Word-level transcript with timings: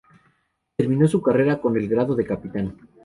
Terminó 0.77 1.07
su 1.07 1.21
carrera 1.21 1.61
con 1.61 1.77
el 1.77 1.87
grado 1.87 2.15
de 2.15 2.25
capitán. 2.25 2.75